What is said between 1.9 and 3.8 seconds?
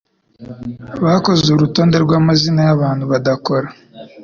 rwamazina yabantu badakora